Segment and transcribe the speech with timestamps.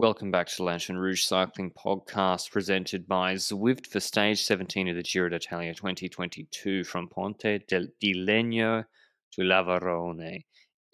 [0.00, 4.94] Welcome back to the Lanterne Rouge Cycling Podcast, presented by Zwift for Stage 17 of
[4.94, 8.84] the Giro d'Italia 2022 from Ponte del, di Legno
[9.32, 10.44] to Lavarone.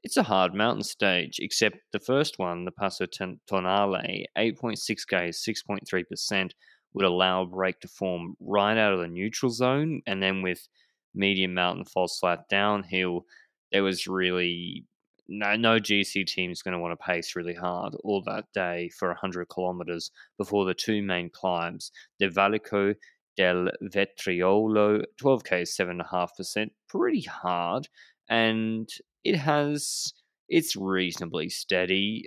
[0.03, 6.51] It's a hard mountain stage, except the first one, the Passo Tonale, 8.6k, 6.3%,
[6.95, 10.67] would allow a break to form right out of the neutral zone, and then with
[11.15, 13.27] medium mountain falls flat downhill,
[13.71, 14.87] there was really
[15.29, 18.91] no, no GC team is going to want to pace really hard all that day
[18.91, 22.95] for 100 kilometers before the two main climbs, the Valico
[23.37, 27.89] del Vetriolo, 12k 7.5%, pretty hard,
[28.29, 28.89] and
[29.25, 30.13] it has,
[30.49, 32.25] it's reasonably steady.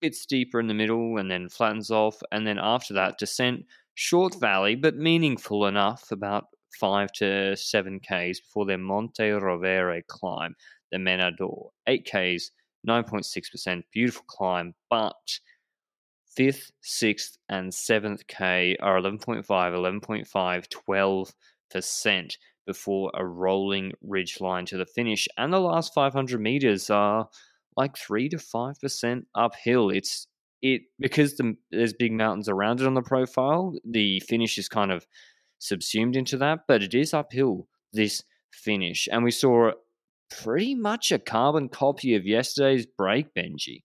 [0.00, 3.64] It's steeper in the middle and then flattens off, and then after that, descent,
[3.94, 6.44] short valley, but meaningful enough, about
[6.78, 10.54] 5 to 7 Ks before their Monte Rovere climb
[10.92, 11.70] the Menador.
[11.88, 12.50] 8Ks,
[12.86, 15.40] 9.6%, beautiful climb, but
[16.36, 21.32] fifth, sixth, and seventh K are 11.5, 11.5,
[21.74, 25.26] 12% before a rolling ridge line to the finish.
[25.36, 27.28] And the last 500 meters are
[27.76, 29.90] like 3 to 5% uphill.
[29.90, 30.26] It's
[30.60, 34.92] it because the, there's big mountains around it on the profile, the finish is kind
[34.92, 35.06] of
[35.58, 39.08] subsumed into that, but it is uphill this finish.
[39.10, 39.72] And we saw
[40.42, 43.82] pretty much a carbon copy of yesterday's break, Benji.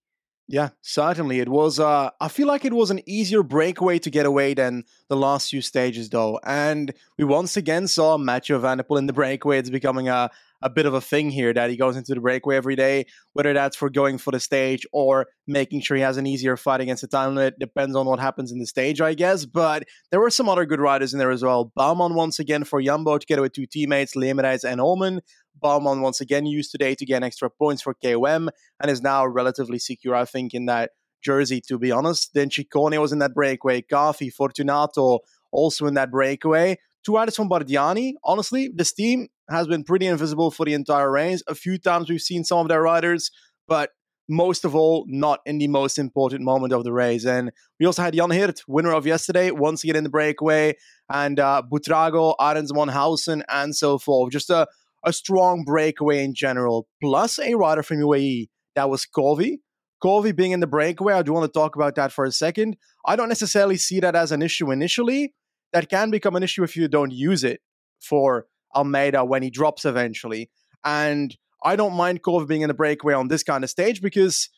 [0.49, 1.41] Yeah, certainly.
[1.41, 4.85] It was, uh, I feel like it was an easier breakaway to get away than
[5.09, 6.39] the last few stages, though.
[6.45, 9.59] And we once again saw Mathieu Van der Poel in the breakaway.
[9.59, 10.31] It's becoming a,
[10.61, 13.53] a bit of a thing here that he goes into the breakaway every day, whether
[13.53, 17.01] that's for going for the stage or making sure he has an easier fight against
[17.01, 17.59] the time limit.
[17.59, 19.45] Depends on what happens in the stage, I guess.
[19.45, 21.71] But there were some other good riders in there as well.
[21.77, 25.21] Bouwman once again for Jumbo together with two teammates, Leemreize and Ullmann.
[25.63, 29.79] Bouwman once again used today to get extra points for KOM and is now relatively
[29.79, 30.91] secure, I think, in that
[31.23, 32.33] jersey, to be honest.
[32.33, 33.81] Then Ciccone was in that breakaway.
[33.81, 35.19] Gavi, Fortunato
[35.51, 36.77] also in that breakaway.
[37.03, 38.13] Two riders from Bardiani.
[38.23, 41.41] Honestly, this team has been pretty invisible for the entire race.
[41.47, 43.31] A few times we've seen some of their riders,
[43.67, 43.91] but
[44.29, 47.25] most of all, not in the most important moment of the race.
[47.25, 50.75] And we also had Jan Hirt, winner of yesterday, once again in the breakaway,
[51.09, 54.31] and uh, Buitrago, Arens Monhausen, and so forth.
[54.31, 54.67] Just a,
[55.05, 58.49] a strong breakaway in general, plus a rider from UAE.
[58.75, 59.59] That was Covi.
[60.03, 62.77] Covi being in the breakaway, I do want to talk about that for a second.
[63.05, 65.33] I don't necessarily see that as an issue initially.
[65.73, 67.61] That can become an issue if you don't use it
[67.99, 68.45] for
[68.77, 70.49] Almeida when he drops eventually.
[70.85, 74.49] And I don't mind Covi being in the breakaway on this kind of stage because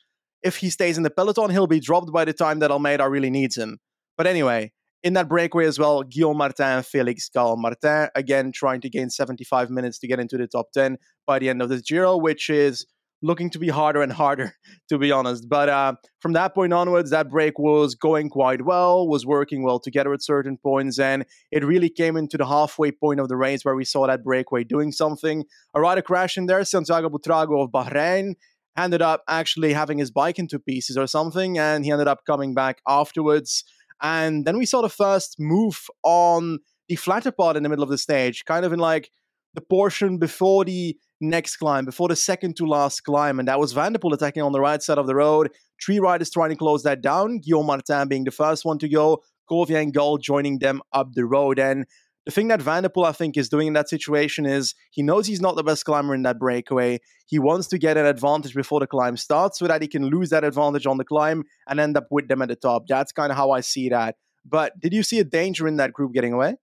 [0.44, 3.30] if he stays in the peloton, he'll be dropped by the time that Almeida really
[3.30, 3.80] needs him.
[4.18, 8.90] But anyway, in that breakaway as well, Guillaume Martin, Felix Gall Martin, again trying to
[8.90, 12.18] gain 75 minutes to get into the top 10 by the end of this Giro,
[12.18, 12.86] which is
[13.22, 14.54] looking to be harder and harder,
[14.90, 15.48] to be honest.
[15.50, 19.80] But uh, from that point onwards, that break was going quite well, was working well
[19.80, 23.66] together at certain points, and it really came into the halfway point of the race
[23.66, 25.46] where we saw that breakaway doing something.
[25.74, 28.36] A rider crashed in there, Santiago Buitrago of Bahrain,
[28.78, 32.54] ended up actually having his bike into pieces or something, and he ended up coming
[32.54, 33.64] back afterwards.
[34.02, 37.90] And then we saw the first move on the flatter part in the middle of
[37.90, 39.12] the stage, kind of in like
[39.54, 43.40] the portion before the next climb, before the second to last climb.
[43.40, 45.52] And that was Van der Poel attacking on the right side of the road.
[45.84, 47.40] Three riders trying to close that down.
[47.40, 49.24] Guillaume Martin being the first one to go.
[49.50, 51.60] Covi and Gall joining them up the road.
[51.60, 51.86] And
[52.26, 55.02] the thing that Van der Poel, I think, is doing in that situation is he
[55.02, 57.00] knows he's not the best climber in that breakaway.
[57.26, 60.30] He wants to get an advantage before the climb starts so that he can lose
[60.30, 62.84] that advantage on the climb and end up with them at the top.
[62.88, 64.16] That's kind of how I see that.
[64.46, 66.56] But did you see a danger in that group getting away?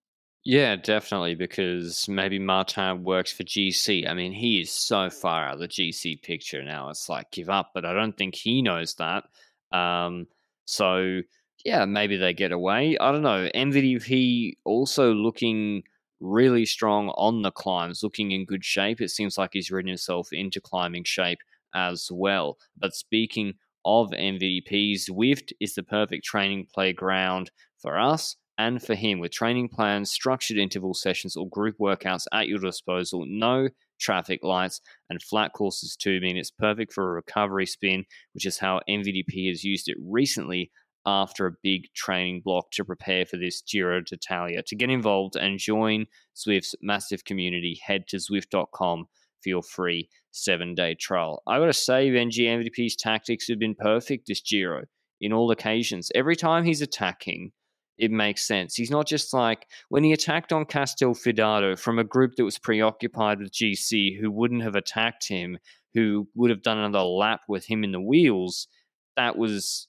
[0.48, 4.08] Yeah, definitely, because maybe Martin works for GC.
[4.08, 6.88] I mean, he is so far out of the GC picture now.
[6.88, 9.24] It's like give up, but I don't think he knows that.
[9.76, 10.28] Um,
[10.64, 11.22] so
[11.64, 12.96] yeah, maybe they get away.
[12.96, 13.48] I don't know.
[13.56, 15.82] MVDP also looking
[16.20, 19.00] really strong on the climbs, looking in good shape.
[19.00, 21.40] It seems like he's ridden himself into climbing shape
[21.74, 22.56] as well.
[22.76, 23.54] But speaking
[23.84, 27.50] of MVDPs, Zwift is the perfect training playground
[27.82, 32.48] for us and for him with training plans, structured interval sessions, or group workouts at
[32.48, 33.24] your disposal.
[33.26, 33.68] No
[33.98, 34.80] traffic lights,
[35.10, 38.04] and flat courses too mean it's perfect for a recovery spin,
[38.34, 40.70] which is how MVDP has used it recently
[41.06, 44.62] after a big training block to prepare for this Giro d'Italia.
[44.66, 46.06] To get involved and join
[46.36, 49.06] Zwift's massive community, head to Zwift.com
[49.42, 51.42] for your free seven day trial.
[51.46, 54.84] I gotta say, Benji MVDP's tactics have been perfect this Giro
[55.20, 56.10] in all occasions.
[56.14, 57.52] Every time he's attacking,
[57.98, 58.74] it makes sense.
[58.74, 63.38] He's not just like when he attacked on Castelfidardo from a group that was preoccupied
[63.40, 65.58] with GC who wouldn't have attacked him,
[65.94, 68.68] who would have done another lap with him in the wheels.
[69.16, 69.88] That was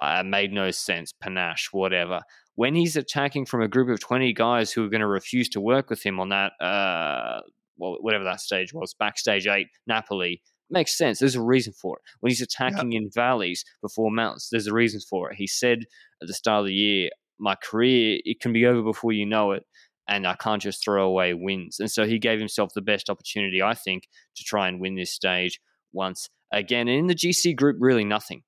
[0.00, 1.12] uh, made no sense.
[1.12, 2.20] Panache, whatever.
[2.54, 5.60] When he's attacking from a group of 20 guys who are going to refuse to
[5.60, 7.40] work with him on that, uh,
[7.76, 11.18] well, whatever that stage was, backstage eight, Napoli, makes sense.
[11.18, 12.02] There's a reason for it.
[12.20, 13.02] When he's attacking yep.
[13.02, 15.36] in valleys before mountains, there's a reason for it.
[15.36, 15.84] He said
[16.20, 17.10] at the start of the year,
[17.42, 19.64] my career, it can be over before you know it.
[20.08, 21.78] And I can't just throw away wins.
[21.80, 25.12] And so he gave himself the best opportunity, I think, to try and win this
[25.12, 25.60] stage
[25.92, 26.88] once again.
[26.88, 28.42] And in the GC group, really nothing.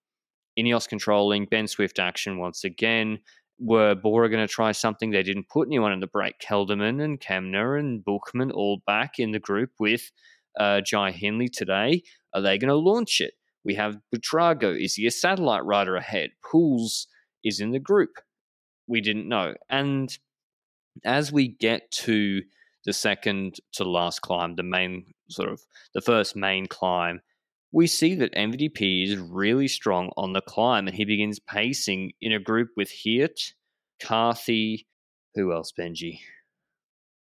[0.58, 3.18] Ineos controlling, Ben Swift action once again.
[3.58, 5.10] Were Bora going to try something?
[5.10, 6.34] They didn't put anyone in the break.
[6.40, 10.10] Kelderman and Kämna and Buchmann all back in the group with
[10.58, 12.02] uh, Jai Hindley today.
[12.34, 13.34] Are they going to launch it?
[13.64, 14.76] We have Buitrago.
[14.76, 16.30] Is he a satellite rider ahead?
[16.44, 17.06] Poels
[17.44, 18.10] is in the group
[18.86, 19.54] we didn't know.
[19.68, 20.16] And
[21.04, 22.42] as we get to
[22.84, 25.62] the second to last climb, the main sort of
[25.94, 27.20] the first main climb,
[27.72, 32.32] we see that MVDP is really strong on the climb and he begins pacing in
[32.32, 33.54] a group with Hirt,
[34.00, 34.86] Carthy,
[35.34, 36.20] who else, Benji?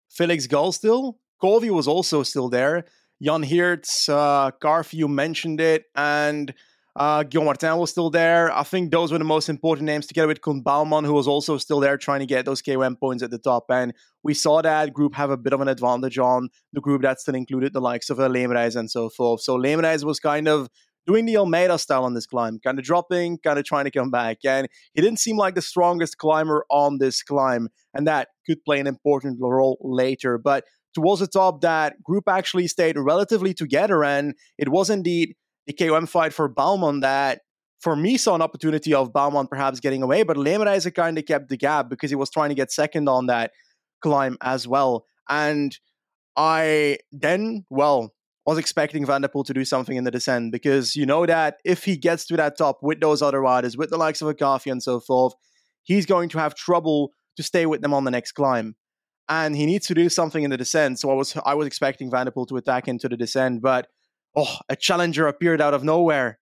[0.10, 1.20] Felix Gall still.
[1.44, 2.86] Covi was also still there.
[3.22, 6.54] Jan Geerts, uh, Carthy, you mentioned it, and
[6.98, 8.52] uh, Guillaume Martin was still there.
[8.52, 11.58] I think those were the most important names, together with Koen Bouwman, who was also
[11.58, 13.66] still there trying to get those KOM points at the top.
[13.70, 17.20] And we saw that group have a bit of an advantage on the group that
[17.20, 19.42] still included the likes of Leemreize and so forth.
[19.42, 20.70] So Leemreize was kind of
[21.06, 24.10] doing the Almeida style on this climb, kind of dropping, kind of trying to come
[24.10, 24.40] back.
[24.44, 28.80] And he didn't seem like the strongest climber on this climb, and that could play
[28.80, 30.40] an important role later.
[30.40, 30.64] But
[30.96, 35.36] towards the top, that group actually stayed relatively together, and it was indeed
[35.68, 37.42] the KOM fight for Bouwman that
[37.80, 41.50] for me saw an opportunity of Bouwman perhaps getting away, but Leemreize kind of kept
[41.50, 43.52] the gap because he was trying to get second on that
[44.02, 45.06] climb as well.
[45.30, 45.78] And
[46.36, 48.14] I then, well,
[48.46, 51.58] was expecting Van der Poel to do something in the descent because you know that
[51.66, 54.72] if he gets to that top with those other riders, with the likes of Akafi
[54.72, 55.34] and so forth,
[55.84, 58.76] he's going to have trouble to stay with them on the next climb.
[59.28, 61.00] And he needs to do something in the descent.
[61.00, 63.88] So I was I was expecting Van der Poel to attack into the descent, but
[64.38, 66.40] oh, a challenger appeared out of nowhere.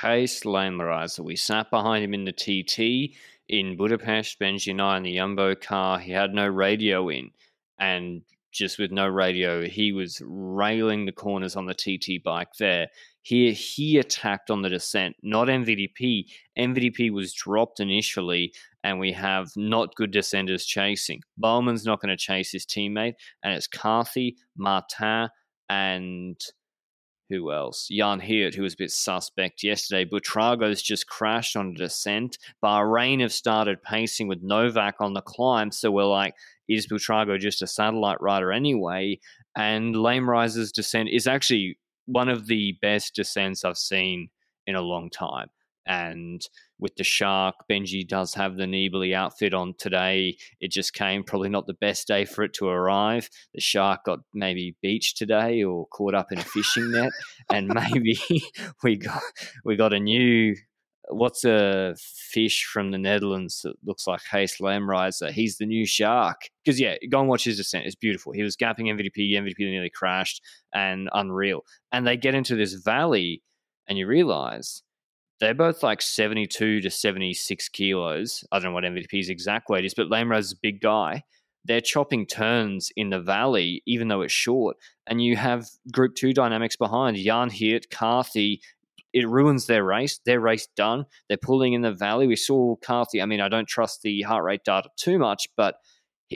[0.00, 1.18] Gijs Leemreize.
[1.18, 3.16] We sat behind him in the TT
[3.48, 5.98] in Budapest, Benji and I in the Yumbo car.
[5.98, 7.30] He had no radio in,
[7.78, 12.88] and just with no radio, he was railing the corners on the TT bike there.
[13.22, 16.26] Here, he attacked on the descent, not MVDP.
[16.58, 18.52] MVDP was dropped initially,
[18.84, 21.22] and we have not good descenders chasing.
[21.40, 25.30] Bouwman's not going to chase his teammate, and it's Carthy, Martin,
[25.70, 26.38] and
[27.32, 27.88] who else?
[27.90, 30.04] Jan Hirt, who was a bit suspect yesterday.
[30.04, 32.36] Buitrago's just crashed on a descent.
[32.62, 35.72] Bahrain have started pacing with Novak on the climb.
[35.72, 36.34] So we're like,
[36.68, 39.18] is Buitrago just a satellite rider anyway?
[39.56, 44.28] And Leemreize's descent is actually one of the best descents I've seen
[44.66, 45.48] in a long time.
[45.86, 46.46] And
[46.78, 50.36] with the shark, Benji does have the Nibali outfit on today.
[50.60, 53.28] It just came probably not the best day for it to arrive.
[53.54, 57.12] The shark got maybe beached today or caught up in a fishing net,
[57.50, 58.18] and maybe
[58.82, 59.22] we got
[59.64, 60.54] we got a new
[61.08, 65.30] what's a fish from the Netherlands that looks like Gijs Leemreize?
[65.32, 66.42] He's the new shark.
[66.64, 67.86] Because, yeah, go and watch his descent.
[67.86, 68.32] It's beautiful.
[68.32, 69.32] He was gapping MVP.
[69.32, 70.42] MVP nearly crashed
[70.72, 71.64] and unreal.
[71.90, 73.42] And they get into this valley,
[73.88, 74.82] and you realize
[75.42, 78.44] they're both like 72 to 76 kilos.
[78.52, 80.06] I don't know what MVDP's exact weight is, but
[80.36, 81.24] is a big guy.
[81.64, 84.76] They're chopping turns in the valley, even though it's short.
[85.08, 88.60] And you have Group 2 dynamics behind Jan Hirt, Carthy.
[89.12, 90.20] It ruins their race.
[90.24, 91.06] Their race done.
[91.26, 92.28] They're pulling in the valley.
[92.28, 93.20] We saw Carthy.
[93.20, 95.74] I mean, I don't trust the heart rate data too much, but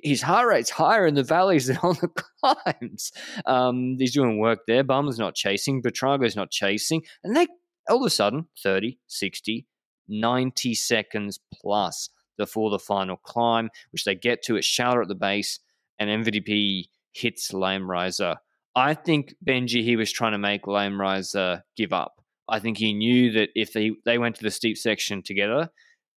[0.02, 2.08] his heart rate's higher in the valleys than on the
[2.40, 3.12] climbs.
[3.46, 4.82] Um, he's doing work there.
[4.82, 5.80] Bum's not chasing.
[5.80, 7.04] Buitrago's not chasing.
[7.22, 7.46] And they
[7.88, 9.66] all of a sudden 30, 60,
[10.08, 14.56] 90 seconds plus before the final climb, which they get to.
[14.56, 15.60] It's shallow at the base,
[15.98, 18.36] and MVDP hits Leemreize.
[18.74, 22.20] I think Benji he was trying to make Leemreize give up.
[22.48, 25.70] I think he knew that if they, they went to the steep section together,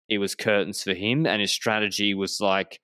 [0.08, 2.80] it was curtains for him, and his strategy was like,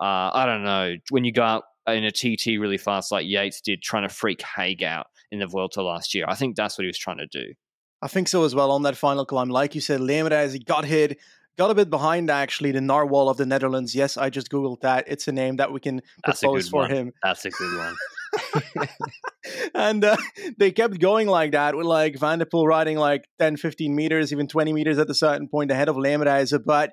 [0.00, 3.60] uh, I don't know, when you go out in a TT really fast like Yates
[3.60, 6.24] did, trying to freak Haig out in the Vuelta last year.
[6.28, 7.52] I think that's what he was trying to do.
[8.04, 9.48] I think so as well on that final climb.
[9.48, 11.18] Like you said, Leemreize, he got hit,
[11.56, 13.94] got a bit behind actually the narwhal of the Netherlands.
[13.94, 15.06] Yes, I just googled that.
[15.08, 16.90] It's a name that we can That's propose for one.
[16.90, 17.12] him.
[17.22, 17.96] That's a good one.
[19.74, 20.18] and uh,
[20.58, 24.34] they kept going like that with like Van der Poel riding like 10, 15 meters,
[24.34, 26.62] even 20 meters at a certain point ahead of Leemreize.
[26.62, 26.92] But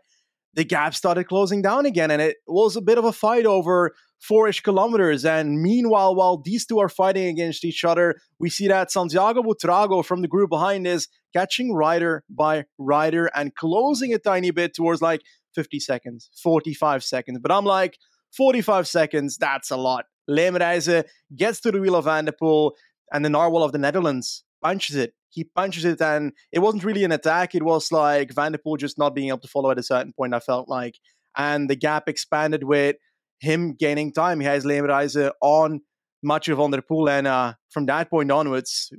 [0.53, 3.91] the gap started closing down again, and it was a bit of a fight over
[4.21, 5.25] four-ish kilometers.
[5.25, 10.05] And meanwhile, while these two are fighting against each other, we see that Santiago Buitrago
[10.05, 15.01] from the group behind is catching rider by rider and closing a tiny bit towards
[15.01, 15.21] like
[15.55, 17.39] 50 seconds, 45 seconds.
[17.41, 17.97] But I'm like,
[18.35, 20.05] 45 seconds, that's a lot.
[20.29, 21.03] Leemreize uh,
[21.35, 22.71] gets to the wheel of Van der Poel,
[23.11, 25.13] and the narwhal of the Netherlands punches it.
[25.29, 27.55] He punches it, and it wasn't really an attack.
[27.55, 30.13] It was like Van der Poel just not being able to follow at a certain
[30.13, 30.95] point, I felt like.
[31.35, 32.97] And the gap expanded with
[33.41, 34.39] him gaining time.
[34.39, 35.81] He has Leemreize on
[36.23, 38.91] Mathieu van der Poel, and uh, from that point onwards,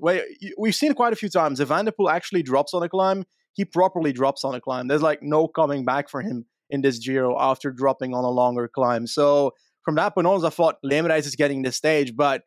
[0.58, 1.60] we've seen quite a few times.
[1.60, 4.88] If Van actually drops on a climb, he properly drops on a climb.
[4.88, 8.66] There's like no coming back for him in this Giro after dropping on a longer
[8.66, 9.06] climb.
[9.06, 9.52] So
[9.84, 12.42] from that point on, I thought Leemreize is getting the stage, but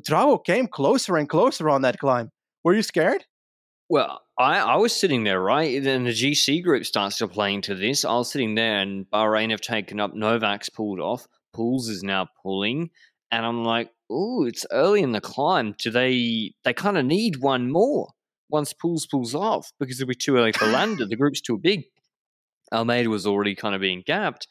[0.00, 2.30] Drago came closer and closer on that climb.
[2.62, 3.24] Were you scared?
[3.88, 5.82] Well, I, I was sitting there, right?
[5.82, 8.04] Then the GC group starts to play into this.
[8.04, 10.14] I was sitting there, and Bahrain have taken up.
[10.14, 11.26] Novak's pulled off.
[11.54, 12.90] Poels is now pulling,
[13.30, 15.74] and I'm like, "Ooh, it's early in the climb.
[15.78, 16.54] Do they?
[16.64, 18.08] They kind of need one more
[18.48, 21.06] once Poels pulls off because it'll be too early for Landa.
[21.06, 21.84] the group's too big.
[22.72, 24.48] Almeida was already kind of being gapped.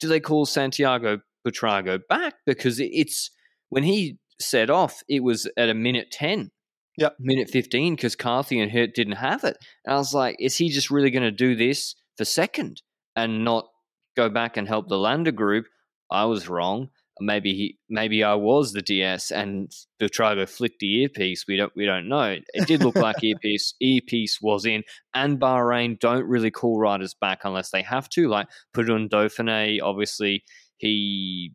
[0.00, 3.30] Do they call Santiago Buitrago back because it's
[3.68, 6.50] when he set off, it was at a minute ten
[6.96, 9.56] yeah, minute 15 because Carthy and Hirt didn't have it.
[9.84, 12.82] And I was like, is he just really going to do this for second
[13.16, 13.68] and not
[14.16, 15.66] go back and help the Landa group?
[16.10, 16.90] I was wrong.
[17.20, 21.44] Maybe he, maybe I was the DS and the Buitrago flicked the earpiece.
[21.46, 22.38] We don't, we don't know.
[22.52, 24.82] It did look like earpiece, earpiece was in.
[25.14, 28.28] And Bahrain don't really call riders back unless they have to.
[28.28, 30.42] Like Padun Dauphiné, obviously
[30.78, 31.52] he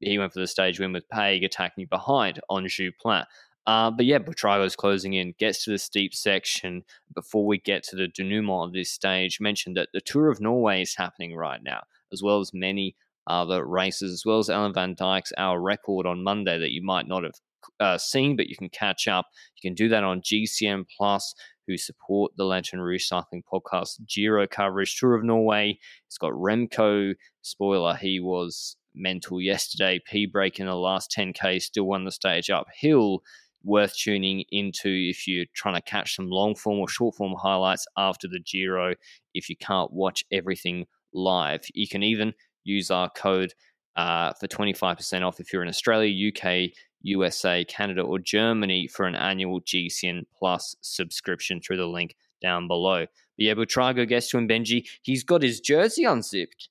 [0.00, 3.24] he went for the stage win with Paige attacking behind on Joux Plane.
[3.66, 7.96] Uh, but yeah, Buitrago's closing in, gets to the steep section before we get to
[7.96, 9.40] the denouement of this stage.
[9.40, 11.82] Mentioned that the Tour of Norway is happening right now,
[12.12, 12.96] as well as many
[13.26, 17.08] other races, as well as Ellen Van Dijk's Hour Record on Monday that you might
[17.08, 17.34] not have
[17.80, 19.26] uh, seen, but you can catch up.
[19.56, 21.34] You can do that on GCN Plus,
[21.66, 22.44] who support the
[22.74, 24.96] Rouge Cycling Podcast Giro coverage.
[24.96, 27.14] Tour of Norway, it's got Remco.
[27.42, 30.00] Spoiler, he was mental yesterday.
[30.06, 33.22] P break in the last 10K, still won the stage uphill
[33.66, 37.84] worth tuning into if you're trying to catch some long form or short form highlights
[37.98, 38.94] after the Giro
[39.34, 41.64] if you can't watch everything live.
[41.74, 42.32] You can even
[42.64, 43.52] use our code
[43.96, 46.70] uh, for 25% off if you're in Australia, UK,
[47.02, 53.06] USA, Canada, or Germany for an annual GCN Plus subscription through the link down below.
[53.36, 54.86] But yeah, Buitrago gets to go guess to him, Benji.
[55.02, 56.68] He's got his jersey unzipped.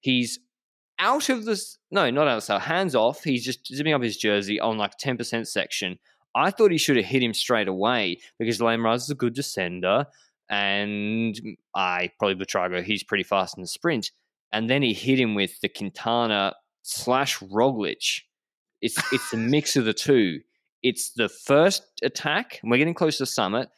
[0.00, 0.38] He's
[0.98, 3.24] out of this, no, not outside, hands off.
[3.24, 5.98] He's just zipping up his jersey on like 10% section.
[6.34, 10.06] I thought he should have hit him straight away because Leemreize is a good descender,
[10.50, 11.38] and
[11.74, 14.10] I probably Buitrago, he's pretty fast in the sprint.
[14.52, 18.22] And then he hit him with the Quintana slash Roglic.
[18.80, 20.40] It's it's a mix of the two.
[20.82, 23.68] It's the first attack, and we're getting close to summit.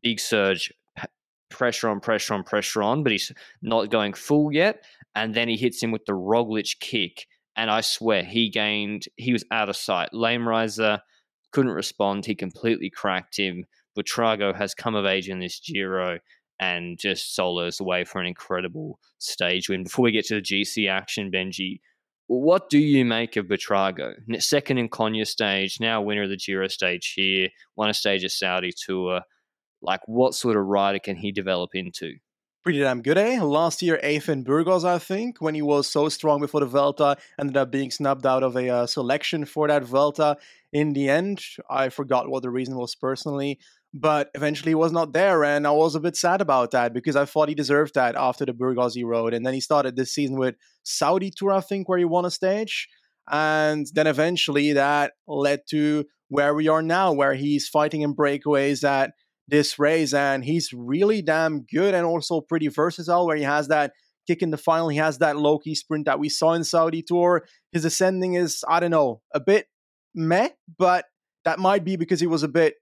[0.00, 1.08] Big surge, p-
[1.50, 4.84] pressure on, pressure on, pressure on, but he's not going full yet.
[5.14, 7.26] And then he hits him with the Roglic kick,
[7.56, 9.06] and I swear he gained.
[9.16, 10.10] He was out of sight.
[10.14, 11.00] Leemreize
[11.52, 12.26] couldn't respond.
[12.26, 13.64] He completely cracked him.
[13.96, 16.18] Buitrago has come of age in this Giro
[16.58, 19.84] and just solos away for an incredible stage win.
[19.84, 21.80] Before we get to the GC action, Benji,
[22.28, 24.14] what do you make of Buitrago?
[24.40, 28.32] Second in Konya stage, now winner of the Giro stage here, won a stage of
[28.32, 29.20] Saudi Tour.
[29.82, 32.14] Like, what sort of rider can he develop into?
[32.62, 33.42] Pretty damn good, eh?
[33.42, 37.16] Last year, eighth in Burgos, I think, when he was so strong before the Vuelta,
[37.38, 40.36] ended up being snubbed out of a uh, selection for that Vuelta.
[40.72, 43.58] In the end, I forgot what the reason was personally,
[43.92, 47.16] but eventually he was not there, and I was a bit sad about that because
[47.16, 50.14] I thought he deserved that after the Burgos he rode, and then he started this
[50.14, 50.54] season with
[50.84, 52.88] Saudi Tour, I think, where he won a stage,
[53.30, 58.84] and then eventually that led to where we are now, where he's fighting in breakaways
[58.84, 59.12] at
[59.48, 63.26] this race, and he's really damn good and also pretty versatile.
[63.26, 63.92] Where he has that
[64.26, 67.02] kick in the final, he has that low key sprint that we saw in Saudi
[67.02, 67.44] Tour.
[67.72, 69.66] His ascending is I don't know a bit
[70.14, 71.06] meh, but
[71.44, 72.74] that might be because he was a bit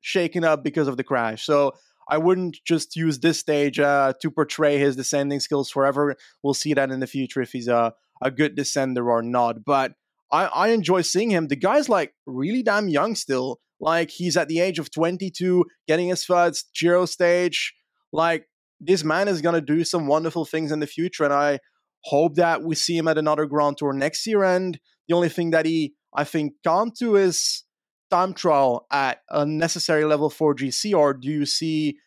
[0.00, 1.44] shaken up because of the crash.
[1.44, 1.74] So
[2.08, 6.16] I wouldn't just use this stage uh, to portray his descending skills forever.
[6.42, 9.64] We'll see that in the future if he's a, a good descender or not.
[9.64, 9.92] But
[10.30, 11.48] I, I enjoy seeing him.
[11.48, 13.60] The guy's like really damn young still.
[13.80, 17.74] Like he's at the age of 22, getting his first Giro stage.
[18.12, 18.46] Like
[18.80, 21.60] this man is gonna do some wonderful things in the future, and I
[22.04, 24.44] hope that we see him at another Grand Tour next year.
[24.44, 27.64] And the only thing that he, I think, can't do is
[28.10, 30.96] time trial at a necessary level for GC.
[30.96, 31.98] Or do you see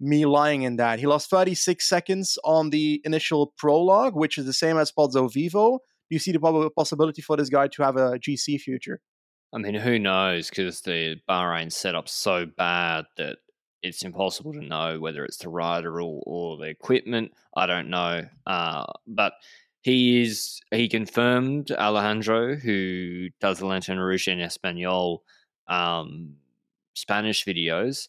[0.00, 0.98] me lying in that?
[0.98, 5.78] He lost 36 seconds on the initial prologue, which is the same as Pozzovivo.
[6.12, 9.00] You see the possibility for this guy to have a GC future?
[9.54, 10.50] I mean, who knows?
[10.50, 13.38] Because the Bahrain setup's so bad that
[13.82, 17.32] it's impossible to know whether it's the rider or, or the equipment.
[17.56, 18.26] I don't know.
[18.46, 19.32] Uh, but
[19.80, 25.24] he is he confirmed Alejandro, who does the Lanterne Rouge in Espanol
[25.66, 26.34] um,
[26.92, 28.08] Spanish videos.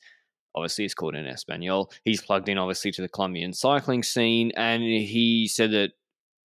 [0.56, 1.90] Obviously, it's called in Espanol.
[2.04, 5.94] He's plugged in, obviously, to the Colombian cycling scene, and he said that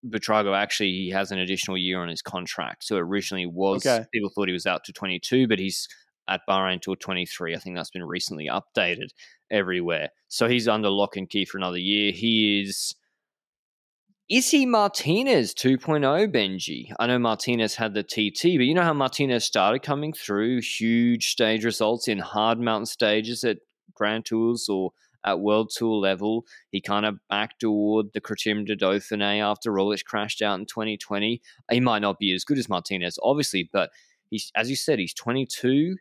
[0.06, 2.84] Buitrago actually he has an additional year on his contract.
[2.84, 4.04] So originally was okay.
[4.12, 5.88] people thought he was out to 22, but he's
[6.28, 7.54] at Bahrain until 23.
[7.54, 9.08] I think that's been recently updated
[9.50, 10.10] everywhere.
[10.28, 12.12] So he's under lock and key for another year.
[12.12, 12.94] He is.
[14.28, 16.92] Is he Martinez 2.0, Benji?
[16.98, 21.28] I know Martinez had the TT, but you know how Martinez started coming through huge
[21.28, 23.56] stage results in hard mountain stages at
[23.94, 24.92] Grand Tours or
[25.32, 26.44] at World Tour level.
[26.70, 31.40] He kind of backdoored the Criterium de Dauphiné after Roglic crashed out in 2020.
[31.70, 33.90] He might not be as good as Martinez, obviously, but
[34.30, 35.96] he's as you said, he's 22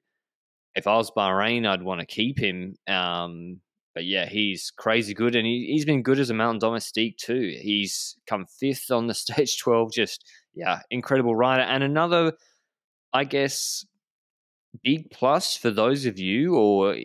[0.77, 2.75] if I was Bahrain, I'd want to keep him.
[2.88, 3.62] Um,
[3.96, 7.57] but yeah, he's crazy good, and he, he's been good as a mountain domestique too.
[7.60, 9.91] He's come fifth on the stage twelve.
[9.91, 12.34] Just yeah, incredible rider, and another,
[13.12, 13.88] I guess,
[14.84, 16.96] big plus for those of you or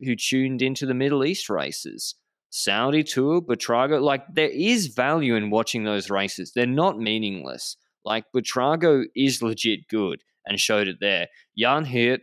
[0.00, 2.14] who tuned into the Middle East races.
[2.50, 6.52] Saudi Tour, Buitrago, like there is value in watching those races.
[6.54, 7.76] They're not meaningless.
[8.04, 11.28] Like Buitrago is legit good and showed it there.
[11.56, 12.20] Jan Hirt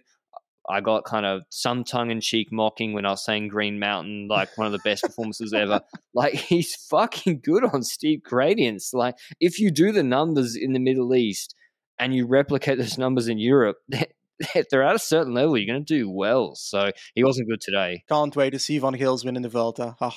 [0.67, 4.27] I got kind of some tongue in cheek mocking when I was saying Green Mountain,
[4.29, 5.81] like one of the best performances ever.
[6.13, 8.93] Like he's fucking good on steep gradients.
[8.93, 11.53] Like if you do the numbers in the Middle East
[11.99, 13.77] and you replicate those numbers in Europe,
[14.39, 16.55] if they're at a certain level, you're going to do well.
[16.55, 18.03] So he wasn't good today.
[18.09, 19.95] Can't wait to see Van Gils win in the Vuelta.
[20.01, 20.15] Oh,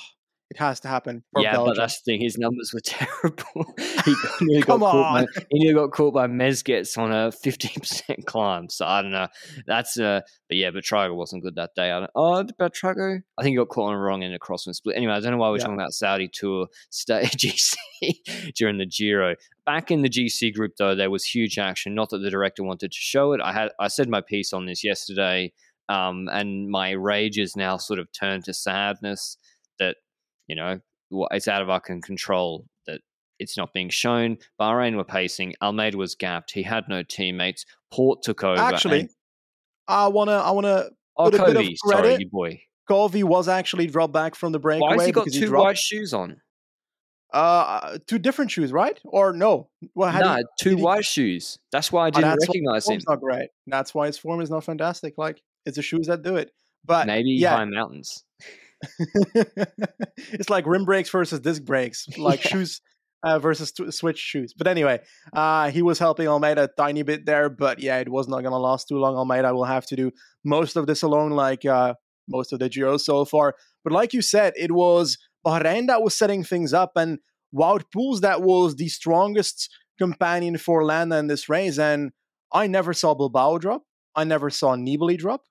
[0.49, 1.23] it has to happen.
[1.37, 1.75] Yeah, Belgium.
[1.75, 2.21] but that's the thing.
[2.21, 3.73] His numbers were terrible.
[4.05, 5.25] he nearly Come got on.
[5.25, 8.69] Caught by, he nearly got caught by Mezgec on a 15% climb.
[8.69, 9.27] So I don't know.
[9.67, 11.91] That's uh but yeah, Buitrago wasn't good that day.
[11.91, 13.21] I don't oh about Trago?
[13.37, 14.97] I think he got caught on the wrong end of crosswind split.
[14.97, 15.63] Anyway, I don't know why we're yeah.
[15.63, 17.31] talking about Saudi tour stage
[18.01, 19.35] GC during the Giro.
[19.67, 21.93] Back in the GC group though, there was huge action.
[21.93, 23.41] Not that the director wanted to show it.
[23.41, 25.53] I had I said my piece on this yesterday.
[25.89, 29.37] Um, and my rage is now sort of turned to sadness
[29.79, 29.95] that
[30.49, 30.79] you know,
[31.31, 32.99] it's out of our control that
[33.37, 34.37] it's not being shown.
[34.59, 35.53] Bahrain were pacing.
[35.61, 36.51] Almeida was gapped.
[36.51, 37.65] He had no teammates.
[37.91, 38.59] Porte took over.
[38.59, 39.09] Actually, and...
[39.87, 42.11] I wanna, I wanna oh, put a bit of credit.
[42.15, 42.61] Sorry, boy.
[42.89, 44.89] Covi was actually dropped back from the breakaway.
[44.89, 46.41] Why has he got two he white shoes on?
[47.31, 48.99] Uh, two different shoes, right?
[49.05, 49.69] Or no?
[49.93, 51.03] Well, no, he, two white he...
[51.03, 51.59] shoes.
[51.71, 52.99] That's why I didn't oh, recognize him.
[53.07, 53.49] Not great.
[53.67, 55.13] That's why his form is not fantastic.
[55.19, 56.51] Like it's the shoes that do it.
[56.83, 57.57] But maybe yeah.
[57.57, 58.23] high mountains.
[59.33, 62.51] it's like rim brakes versus disc brakes, like yeah.
[62.51, 62.81] shoes
[63.23, 64.53] uh, versus t- switch shoes.
[64.57, 64.99] But anyway,
[65.33, 68.51] uh, he was helping Almeida a tiny bit there, but yeah, it was not going
[68.51, 69.15] to last too long.
[69.15, 70.11] Almeida will have to do
[70.43, 71.95] most of this alone, like uh,
[72.27, 73.55] most of the Giro so far.
[73.83, 77.19] But like you said, it was Bahrain that was setting things up, and
[77.53, 81.77] Wout Poels that was the strongest companion for Landa in this race.
[81.77, 82.11] And
[82.53, 83.83] I never saw Bilbao drop.
[84.15, 85.43] I never saw Nibali drop.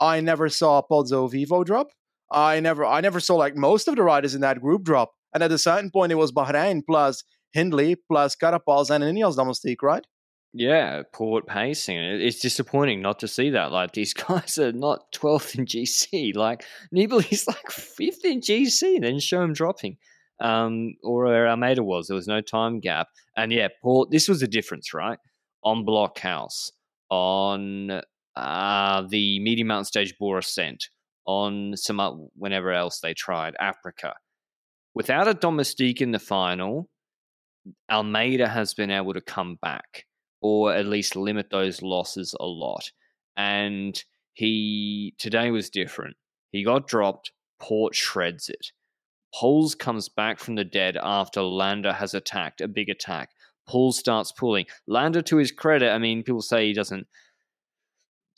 [0.00, 1.88] I never saw Pozzovivo drop.
[2.30, 5.12] I never I never saw like most of the riders in that group drop.
[5.32, 9.82] And at a certain point, it was Bahrain plus Hindley plus Carapaz and Ineos Domestique,
[9.82, 10.06] right?
[10.58, 11.98] Yeah, Porte pacing.
[11.98, 13.72] It's disappointing not to see that.
[13.72, 16.34] Like these guys are not 12th in GC.
[16.34, 19.00] Like Nibali's like 5th in GC.
[19.02, 19.98] Then show him dropping.
[20.40, 23.08] Um, or where Almeida was, there was no time gap.
[23.36, 24.10] And yeah, Porte.
[24.10, 25.18] This was a difference, right?
[25.62, 26.70] On Blockhouse,
[27.10, 28.02] on
[28.34, 30.88] uh, the medium mountain stage Boar Ascent,
[31.26, 34.12] on some whenever else they tried Aprica.
[34.94, 36.88] Without a domestique in the final,
[37.90, 40.04] Almeida has been able to come back
[40.40, 42.90] or at least limit those losses a lot.
[43.36, 46.16] And he today was different.
[46.52, 48.72] He got dropped, Porte shreds it.
[49.34, 53.30] Poels comes back from the dead after Landa has attacked a big attack.
[53.68, 54.66] Poels starts pulling.
[54.86, 57.06] Landa, to his credit, I mean, people say he doesn't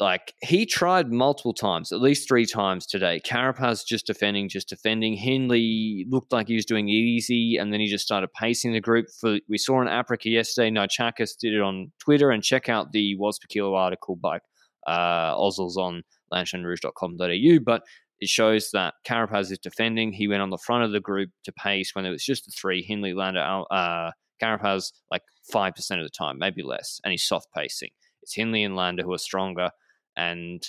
[0.01, 3.21] like he tried multiple times, at least three times today.
[3.25, 5.15] Carapaz just defending, just defending.
[5.15, 8.81] Hindley looked like he was doing it easy, and then he just started pacing the
[8.81, 9.07] group.
[9.21, 10.71] For we saw an Aprica yesterday.
[10.71, 14.39] Nitchakis did it on Twitter, and check out the Watts per Kilo article by
[14.87, 17.59] uh, Ozils on lanternerouge.com.au.
[17.65, 17.83] But
[18.21, 20.13] it shows that Carapaz is defending.
[20.13, 22.53] He went on the front of the group to pace when it was just the
[22.53, 27.25] three Hindley, Landa, uh, Carapaz, like five percent of the time, maybe less, and he's
[27.25, 27.91] soft pacing.
[28.23, 29.71] It's Hindley and Landa who are stronger
[30.19, 30.63] and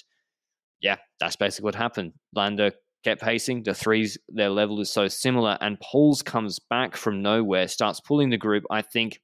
[0.82, 2.14] yeah, that's basically what happened.
[2.34, 2.72] Landa
[3.04, 3.64] kept pacing.
[3.64, 5.58] The threes, their level is so similar.
[5.60, 8.64] And Poels comes back from nowhere, starts pulling the group.
[8.70, 9.20] I think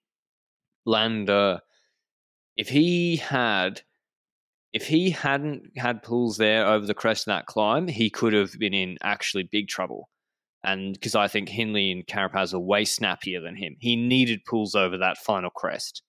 [0.86, 1.62] Landa,
[2.58, 3.82] if he had.
[4.74, 8.60] If he hadn't had Poels there over the crest of that climb, he could have
[8.60, 10.10] been in actually big trouble.
[10.66, 14.76] And because I think Hindley and Carapaz are way snappier than him, he needed Poels
[14.76, 16.04] over that final crest.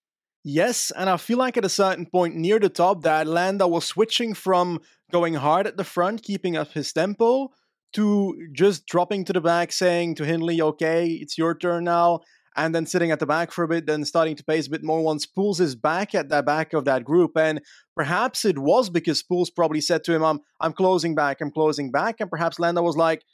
[0.48, 3.84] Yes, and I feel like at a certain point near the top that Landa was
[3.84, 4.80] switching from
[5.10, 7.48] going hard at the front, keeping up his tempo,
[7.94, 12.20] to just dropping to the back, saying to Hindley, okay, it's your turn now,
[12.56, 14.84] and then sitting at the back for a bit, then starting to pace a bit
[14.84, 17.36] more once Poels is back at the back of that group.
[17.36, 17.60] And
[17.96, 21.90] perhaps it was because Poels probably said to him, I'm, I'm closing back, I'm closing
[21.90, 22.20] back.
[22.20, 23.24] And perhaps Landa was like,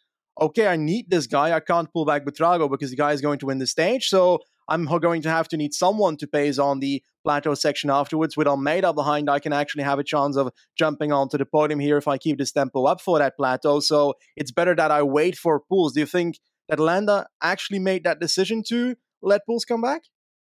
[0.40, 1.52] okay, I need this guy.
[1.52, 4.08] I can't pull back Buitrago because the guy is going to win the stage.
[4.08, 8.36] So I'm going to have to need someone to pace on the plateau section afterwards.
[8.36, 11.96] With Almeida behind, I can actually have a chance of jumping onto the podium here
[11.96, 13.80] if I keep this tempo up for that plateau.
[13.80, 15.94] So it's better that I wait for Poels.
[15.94, 20.02] Do you think that Landa actually made that decision to let Poels come back?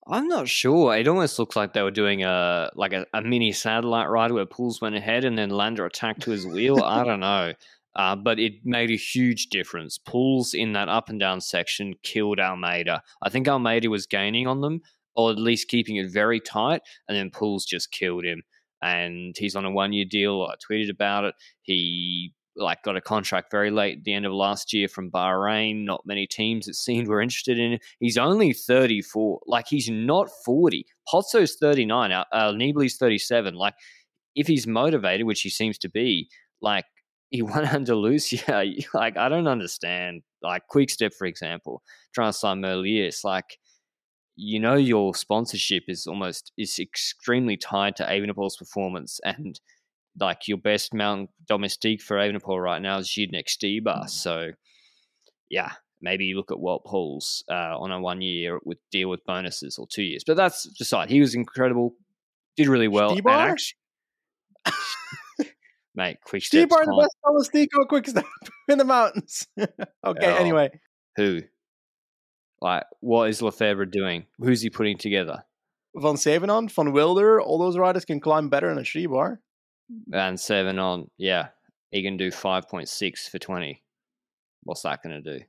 [0.06, 0.96] I'm not sure.
[0.96, 4.46] It almost looks like they were doing a like a, a mini satellite ride where
[4.46, 6.84] Poels went ahead and then Landa attacked to his wheel.
[6.84, 7.54] I don't know.
[7.96, 10.00] Uh, but it made a huge difference.
[10.00, 13.02] Poels in that up and down section killed Almeida.
[13.22, 14.82] I think Almeida was gaining on them,
[15.16, 18.42] or at least keeping it very tight, and then Poels just killed him.
[18.82, 20.42] And he's on a one year deal.
[20.42, 21.36] I tweeted about it.
[21.62, 25.86] He like got a contract very late at the end of last year from Bahrain.
[25.86, 27.80] Not many teams it seemed were interested in him.
[28.00, 29.42] He's only 34.
[29.46, 30.86] Like he's not 40.
[31.12, 32.12] Pozzo's 39.
[32.12, 33.56] Uh, Nibali's 37.
[33.56, 33.76] Like
[34.36, 36.30] if he's motivated, which he seems to be,
[36.62, 36.86] like
[37.34, 38.64] he won Andalusia.
[38.94, 40.22] Like, I don't understand.
[40.42, 41.82] Like, Quickstep, for example,
[42.14, 43.12] trying to sign Merlier.
[43.26, 43.58] like,
[44.36, 49.60] you know, your sponsorship is almost is extremely tied to Evenepoel's performance, and
[50.20, 54.10] like your best mountain domestique for Evenepoel right now is Zhirkov Stybar.
[54.10, 54.52] So,
[55.50, 59.24] yeah, maybe you look at Wout Poels uh, on a one year with deal with
[59.26, 60.24] bonuses or two years.
[60.26, 61.10] But that's decide.
[61.10, 61.96] He was incredible,
[62.58, 63.16] did really well.
[63.28, 63.78] Actually,
[65.96, 66.18] mate.
[66.24, 66.70] Quick step.
[66.70, 68.26] Stybar the best Domestico quick step
[68.70, 69.48] in the mountains.
[69.60, 70.70] okay, oh, anyway.
[71.18, 71.42] Who?
[72.62, 74.26] Like, what is Lefevere doing?
[74.40, 75.44] Who's he putting together?
[75.96, 79.38] Vansevenant, Van Wilder, all those riders can climb better than a Stybar.
[80.12, 81.50] And Zevenand, yeah,
[81.92, 83.84] he can do 5.6 for 20.
[84.64, 85.46] What's that going to do?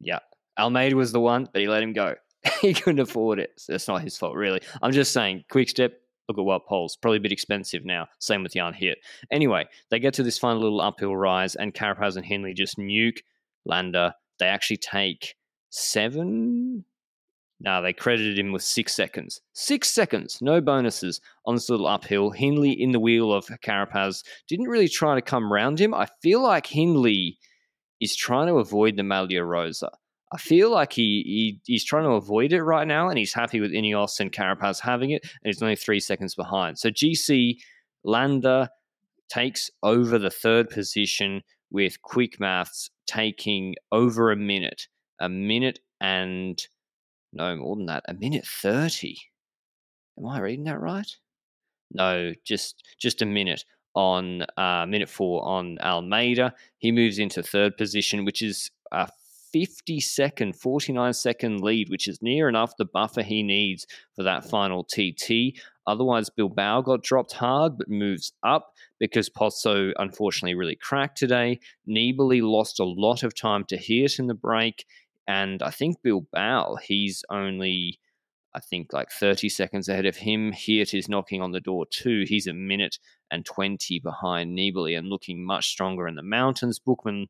[0.00, 0.20] Yeah.
[0.58, 2.14] Almeida was the one, but he let him go.
[2.60, 3.52] he couldn't afford it.
[3.56, 4.60] So it's not his fault, really.
[4.80, 6.00] I'm just saying, quick step,
[6.32, 7.00] look at Wout Poels.
[7.00, 8.08] Probably a bit expensive now.
[8.18, 8.98] Same with Jan Hirt.
[9.30, 13.18] Anyway, they get to this final little uphill rise, and Carapaz and Hindley just nuke
[13.64, 14.14] Landa.
[14.38, 15.34] They actually take
[15.70, 16.84] seven.
[17.60, 19.40] No, they credited him with six seconds.
[19.52, 22.30] Six seconds, no bonuses on this little uphill.
[22.30, 25.94] Hindley in the wheel of Carapaz didn't really try to come round him.
[25.94, 27.38] I feel like Hindley
[28.00, 29.90] is trying to avoid the Maglia Rosa.
[30.32, 33.60] I feel like he, he he's trying to avoid it right now, and he's happy
[33.60, 36.78] with Ineos and Carapaz having it, and he's only three seconds behind.
[36.78, 37.58] So GC
[38.04, 38.70] Landa
[39.28, 44.88] takes over the third position with quick maths taking over a minute,
[45.20, 46.66] a minute and
[47.32, 49.18] no more than that, a minute thirty.
[50.18, 51.16] Am I reading that right?
[51.90, 53.64] No, just just a minute
[53.94, 56.54] on uh, minute four on Almeida.
[56.78, 59.08] He moves into third position, which is a
[59.52, 63.86] 50 second, 49 second lead, which is near enough the buffer he needs
[64.16, 65.58] for that final TT.
[65.86, 71.58] Otherwise, Bilbao got dropped hard but moves up because Pozzo unfortunately really cracked today.
[71.88, 74.86] Nibali lost a lot of time to Hirt in the break.
[75.26, 77.98] And I think Bilbao, he's only,
[78.54, 80.52] I think, like 30 seconds ahead of him.
[80.52, 82.24] Hirt is knocking on the door too.
[82.26, 82.98] He's a minute
[83.30, 86.78] and 20 behind Nibali and looking much stronger in the mountains.
[86.78, 87.26] Buchmann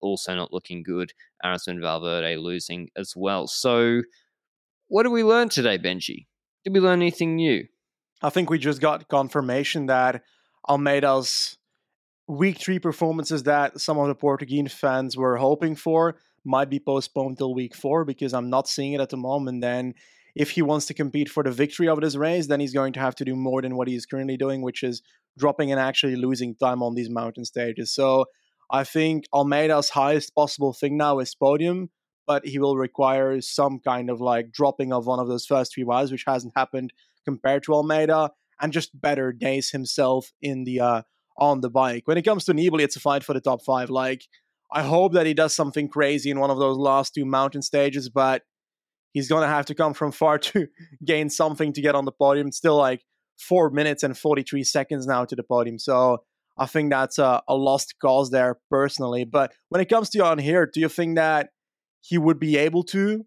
[0.00, 1.12] also not looking good.
[1.44, 3.46] Arison Valverde losing as well.
[3.46, 4.02] So,
[4.88, 6.26] what did we learn today, Benji?
[6.64, 7.66] Did we learn anything new?
[8.22, 10.22] I think we just got confirmation that
[10.68, 11.58] Almeida's
[12.28, 17.38] week three performances that some of the Portuguese fans were hoping for might be postponed
[17.38, 19.60] till week four because I'm not seeing it at the moment.
[19.60, 19.94] Then,
[20.34, 23.00] if he wants to compete for the victory of this race, then he's going to
[23.00, 25.02] have to do more than what he's currently doing, which is
[25.38, 27.92] dropping and actually losing time on these mountain stages.
[27.92, 28.26] So
[28.72, 31.90] I think Almeida's highest possible thing now is podium,
[32.26, 35.84] but he will require some kind of like dropping of one of those first three
[35.84, 36.94] miles, which hasn't happened
[37.26, 38.30] compared to Almeida,
[38.60, 41.02] and just better days himself in the uh,
[41.36, 42.04] on the bike.
[42.06, 43.90] When it comes to Nibali, it's a fight for the top five.
[43.90, 44.26] Like
[44.72, 48.08] I hope that he does something crazy in one of those last two mountain stages,
[48.08, 48.42] but
[49.12, 50.68] he's gonna have to come from far to
[51.04, 52.46] gain something to get on the podium.
[52.46, 53.04] It's still like
[53.38, 55.78] four minutes and 43 seconds now to the podium.
[55.78, 56.22] So
[56.58, 59.24] I think that's a, a lost cause there personally.
[59.24, 61.50] But when it comes to Jan Hirt, do you think that
[62.00, 63.24] he would be able to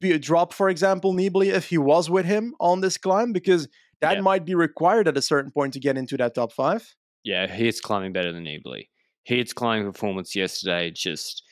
[0.00, 3.32] be a drop, for example, Nibali if he was with him on this climb?
[3.32, 3.68] Because
[4.00, 4.20] that yeah.
[4.22, 6.94] might be required at a certain point to get into that top five.
[7.24, 8.88] Yeah, he's climbing better than Nibali.
[9.24, 11.44] He's climbing performance yesterday just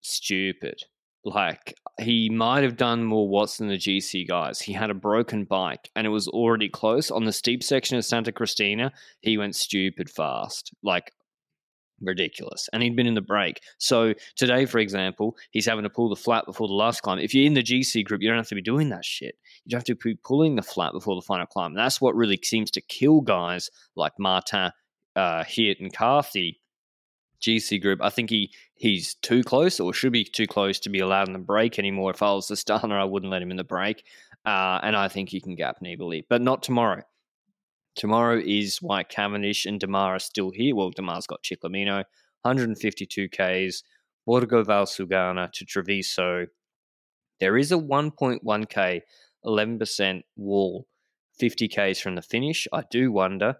[0.00, 0.82] stupid.
[1.26, 4.60] Like he might have done more watts than the GC guys.
[4.60, 7.10] He had a broken bike and it was already close.
[7.10, 10.72] On the steep section of Santa Cristina, he went stupid fast.
[10.84, 11.12] Like
[12.00, 12.68] ridiculous.
[12.72, 13.60] And he'd been in the break.
[13.78, 17.18] So today, for example, he's having to pull the flat before the last climb.
[17.18, 19.34] If you're in the GC group, you don't have to be doing that shit.
[19.64, 21.72] You have to be pulling the flat before the final climb.
[21.72, 24.70] And that's what really seems to kill guys like Martin,
[25.16, 26.60] uh, Hirt, and Carthy
[27.40, 28.00] GC group.
[28.02, 31.32] I think he he's too close or should be too close to be allowed in
[31.32, 32.10] the break anymore.
[32.10, 34.04] If I was the starter, I wouldn't let him in the break.
[34.44, 37.02] Uh, and I think he can gap Nibali, but not tomorrow.
[37.96, 40.76] Tomorrow is why Cavendish and Démare are still here.
[40.76, 42.04] Well, Démare's got Ciclamino,
[42.42, 43.82] 152 Ks,
[44.26, 46.46] Borgo Valsugana to Treviso.
[47.40, 49.00] There is a 1.1K,
[49.44, 50.86] 11% wall,
[51.38, 52.68] 50 Ks from the finish.
[52.72, 53.56] I do wonder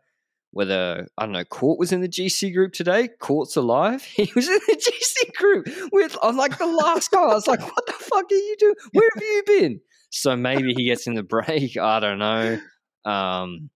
[0.57, 3.09] whether I don't know Court was in the GC group today.
[3.21, 4.03] Court's alive.
[4.17, 7.21] He was in the GC group with I'm like the last guy.
[7.21, 8.75] I was like, what the fuck are you doing?
[8.93, 9.81] Where have you been?
[10.09, 11.77] So maybe he gets in the break.
[11.77, 12.59] I don't know.
[13.05, 13.69] Um,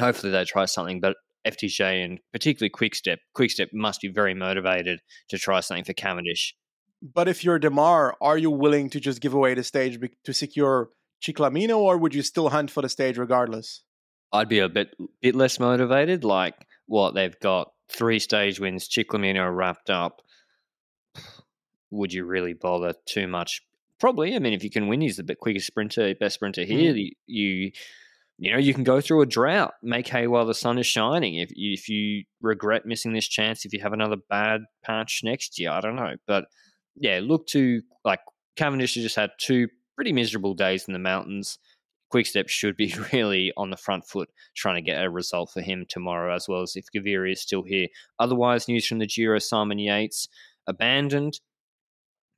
[0.00, 1.14] hopefully they try something, but
[1.46, 6.56] FDJ and particularly Quickstep, Quickstep must be very motivated to try something for Cavendish.
[7.00, 10.90] But if you're Démare, are you willing to just give away the stage to secure
[11.24, 13.84] Ciclamino, or would you still hunt for the stage regardless?
[14.32, 16.24] I'd be a bit bit less motivated.
[16.24, 16.54] Like
[16.86, 20.22] what they've got three stage wins, Ciclamino wrapped up.
[21.90, 23.62] Would you really bother too much?
[24.00, 24.34] Probably.
[24.34, 26.92] I mean, if you can win, he's the quickest sprinter, best sprinter here.
[26.92, 27.10] Mm.
[27.26, 27.70] You,
[28.38, 31.36] you know, you can go through a drought, make hay while the sun is shining.
[31.36, 35.70] If if you regret missing this chance, if you have another bad patch next year,
[35.70, 36.16] I don't know.
[36.26, 36.46] But
[36.96, 38.20] yeah, look to like
[38.56, 41.58] Cavendish has just had two pretty miserable days in the mountains.
[42.12, 45.86] Quickstep should be really on the front foot trying to get a result for him
[45.88, 47.88] tomorrow, as well as if Gaviria is still here.
[48.18, 50.28] Otherwise, news from the Giro Simon Yates
[50.66, 51.40] abandoned.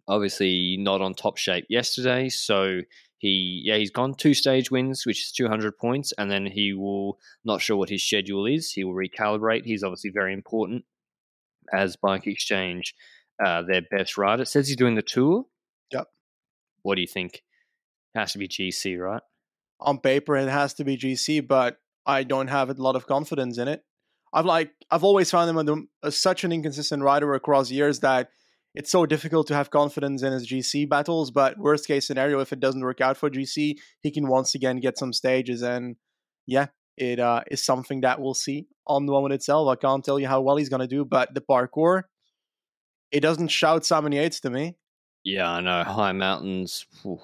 [0.06, 2.28] Obviously, not on top shape yesterday.
[2.28, 2.82] So
[3.18, 7.18] he, yeah, he's gone two stage wins, which is 200 points, and then he will,
[7.44, 8.70] not sure what his schedule is.
[8.70, 9.64] He will recalibrate.
[9.64, 10.84] He's obviously very important
[11.72, 12.94] as Bike Exchange,
[13.42, 14.42] uh, their best rider.
[14.42, 15.46] It says he's doing the tour.
[15.90, 16.06] Yep.
[16.82, 17.42] What do you think?
[18.14, 19.22] Has to be GC, right?
[19.84, 23.58] On paper it has to be GC, but I don't have a lot of confidence
[23.58, 23.84] in it.
[24.32, 28.30] I've like I've always found him a, a, such an inconsistent rider across years that
[28.74, 31.30] it's so difficult to have confidence in his GC battles.
[31.30, 34.80] But worst case scenario, if it doesn't work out for GC, he can once again
[34.80, 35.96] get some stages, and
[36.46, 36.66] yeah,
[36.96, 39.68] it uh, is something that we'll see on the moment itself.
[39.68, 42.02] I can't tell you how well he's gonna do, but the parcours,
[43.12, 44.76] it doesn't shout Simon Yates to me.
[45.22, 46.86] Yeah, I know high mountains.
[47.02, 47.20] Whew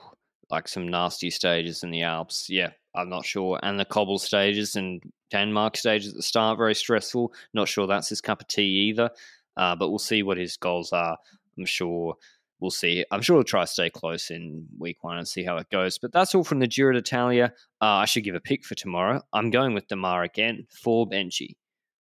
[0.50, 2.48] like some nasty stages in the Alps.
[2.50, 3.58] Yeah, I'm not sure.
[3.62, 7.32] And the cobble stages and Denmark stages at the start, very stressful.
[7.54, 9.10] Not sure that's his cup of tea either.
[9.56, 11.16] Uh, but we'll see what his goals are.
[11.58, 12.14] I'm sure
[12.60, 13.04] we'll see.
[13.10, 15.98] I'm sure he'll try to stay close in week one and see how it goes.
[15.98, 17.52] But that's all from the Giro d'Italia.
[17.80, 19.22] Uh, I should give a pick for tomorrow.
[19.32, 21.56] I'm going with Démare again for Benji.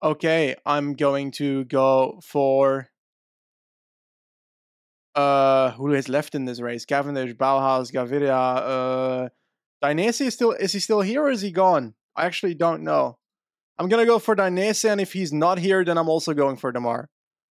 [0.04, 2.90] Okay, I'm going to go for
[5.18, 6.86] uh, who is left in this race?
[6.86, 8.32] Cavendish, Bauhaus, Gaviria.
[8.32, 9.30] Uh,
[9.84, 11.96] Dainese is still is he still here or is he gone?
[12.16, 13.18] I actually don't know.
[13.80, 16.72] I'm gonna go for Dainese, and if he's not here, then I'm also going for
[16.72, 17.06] Démare.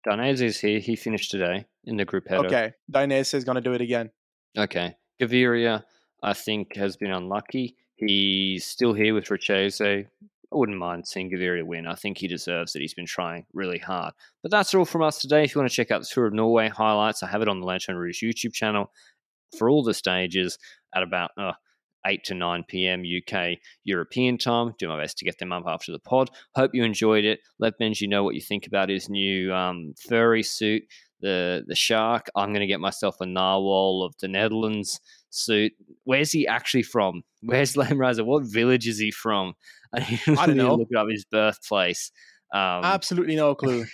[0.07, 0.79] Dainese is here.
[0.79, 2.45] He finished today in the group header.
[2.45, 4.11] Okay, Dainese is gonna do it again.
[4.57, 5.83] Okay, Gaviria,
[6.23, 7.75] I think has been unlucky.
[7.95, 10.07] He's still here with Richeze.
[10.55, 11.85] I wouldn't mind seeing Gaviria win.
[11.85, 12.81] I think he deserves it.
[12.81, 14.13] He's been trying really hard.
[14.41, 15.43] But that's all from us today.
[15.43, 17.59] If you want to check out the Tour of Norway highlights, I have it on
[17.59, 18.89] the Lanterne Rouge YouTube channel
[19.57, 20.57] for all the stages
[20.95, 21.51] at about uh,
[22.05, 23.03] 8 to 9 p.m.
[23.03, 24.73] UK European time.
[24.79, 26.29] Do my best to get them up after the pod.
[26.55, 27.41] Hope you enjoyed it.
[27.59, 30.83] Let Benji know what you think about his new um, furry suit,
[31.19, 32.29] the the shark.
[32.33, 35.73] I'm going to get myself a narwhal of the Netherlands suit.
[36.05, 37.23] Where's he actually from?
[37.41, 38.23] Where's Leemreize?
[38.25, 39.53] What village is he from?
[39.93, 40.75] I, I don't know.
[40.75, 42.11] Look up his birthplace.
[42.53, 43.85] Um, Absolutely no clue.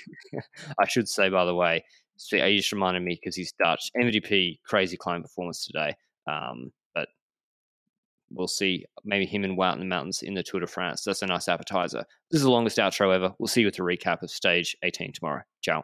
[0.79, 1.83] I should say, by the way,
[2.17, 3.89] so you just reminded me because he's Dutch.
[3.99, 5.95] MVP, crazy climb performance today.
[6.27, 7.07] Um, but
[8.29, 8.85] we'll see.
[9.03, 11.03] Maybe him and Wout in the mountains in the Tour de France.
[11.03, 12.03] That's a nice appetizer.
[12.29, 13.33] This is the longest outro ever.
[13.39, 15.41] We'll see you with a recap of stage 18 tomorrow.
[15.61, 15.83] Ciao.